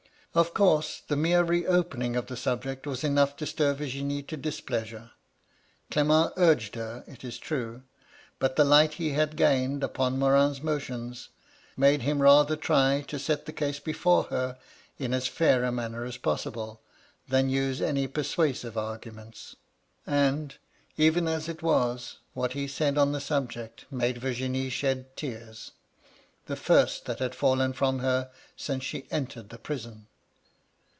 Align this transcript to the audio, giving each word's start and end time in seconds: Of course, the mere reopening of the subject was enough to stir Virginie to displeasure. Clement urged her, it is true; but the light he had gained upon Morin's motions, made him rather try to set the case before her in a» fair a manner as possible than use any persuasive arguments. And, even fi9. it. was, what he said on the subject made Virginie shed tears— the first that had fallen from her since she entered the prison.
Of 0.33 0.53
course, 0.53 1.01
the 1.05 1.17
mere 1.17 1.43
reopening 1.43 2.15
of 2.15 2.27
the 2.27 2.37
subject 2.37 2.87
was 2.87 3.03
enough 3.03 3.35
to 3.35 3.45
stir 3.45 3.73
Virginie 3.73 4.23
to 4.23 4.37
displeasure. 4.37 5.11
Clement 5.91 6.31
urged 6.37 6.75
her, 6.75 7.03
it 7.05 7.25
is 7.25 7.37
true; 7.37 7.83
but 8.39 8.55
the 8.55 8.63
light 8.63 8.93
he 8.93 9.09
had 9.09 9.35
gained 9.35 9.83
upon 9.83 10.17
Morin's 10.17 10.63
motions, 10.63 11.27
made 11.75 12.03
him 12.03 12.21
rather 12.21 12.55
try 12.55 13.01
to 13.09 13.19
set 13.19 13.45
the 13.45 13.51
case 13.51 13.79
before 13.81 14.23
her 14.31 14.57
in 14.97 15.13
a» 15.13 15.19
fair 15.19 15.65
a 15.65 15.69
manner 15.73 16.05
as 16.05 16.15
possible 16.15 16.79
than 17.27 17.49
use 17.49 17.81
any 17.81 18.07
persuasive 18.07 18.77
arguments. 18.77 19.57
And, 20.07 20.55
even 20.95 21.25
fi9. 21.25 21.49
it. 21.49 21.61
was, 21.61 22.19
what 22.33 22.53
he 22.53 22.69
said 22.69 22.97
on 22.97 23.11
the 23.11 23.19
subject 23.19 23.83
made 23.91 24.19
Virginie 24.19 24.69
shed 24.69 25.13
tears— 25.17 25.73
the 26.45 26.55
first 26.55 27.03
that 27.03 27.19
had 27.19 27.35
fallen 27.35 27.73
from 27.73 27.99
her 27.99 28.31
since 28.55 28.85
she 28.85 29.11
entered 29.11 29.49
the 29.49 29.59
prison. 29.59 30.07